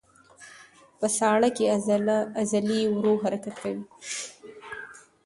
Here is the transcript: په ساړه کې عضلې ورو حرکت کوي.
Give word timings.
په 0.99 1.07
ساړه 1.17 1.49
کې 1.55 1.71
عضلې 2.41 2.81
ورو 2.95 3.13
حرکت 3.23 3.55
کوي. 3.61 3.83